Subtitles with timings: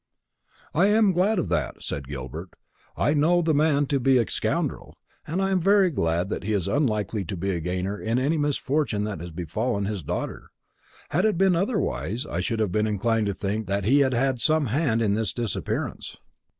[0.73, 2.55] "I am glad of that," said Gilbert.
[2.97, 6.53] "I know the man to be a scoundrel, and I am very glad that he
[6.53, 10.49] is unlikely to be a gainer by any misfortune that has befallen his daughter.
[11.09, 14.41] Had it been otherwise, I should have been inclined to think that he had had
[14.41, 16.17] some hand in this disappearance."